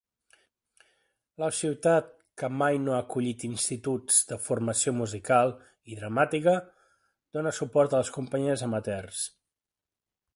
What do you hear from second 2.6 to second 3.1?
mai no ha